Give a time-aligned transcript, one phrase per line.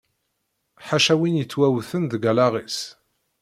[0.87, 2.79] Ḥaca win yettwawten deg allaɣ-is.